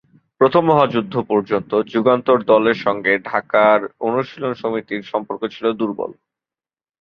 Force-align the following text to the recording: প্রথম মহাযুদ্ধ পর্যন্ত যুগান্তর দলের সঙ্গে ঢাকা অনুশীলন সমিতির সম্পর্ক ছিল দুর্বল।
প্রথম 0.41 0.63
মহাযুদ্ধ 0.65 1.13
পর্যন্ত 1.29 1.71
যুগান্তর 1.91 2.37
দলের 2.51 2.77
সঙ্গে 2.85 3.13
ঢাকা 3.25 3.63
অনুশীলন 4.07 4.53
সমিতির 4.61 5.01
সম্পর্ক 5.11 5.41
ছিল 5.53 5.65
দুর্বল। 5.79 6.11